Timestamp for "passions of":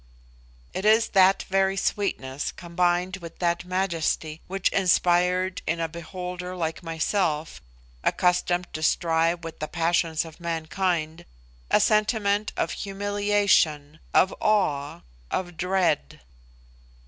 9.67-10.39